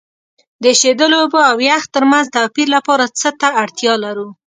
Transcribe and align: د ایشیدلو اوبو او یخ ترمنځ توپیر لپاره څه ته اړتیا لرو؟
د 0.61 0.63
ایشیدلو 0.73 1.15
اوبو 1.23 1.39
او 1.51 1.57
یخ 1.69 1.83
ترمنځ 1.93 2.25
توپیر 2.35 2.67
لپاره 2.75 3.05
څه 3.19 3.29
ته 3.39 3.47
اړتیا 3.63 3.93
لرو؟ 4.03 4.27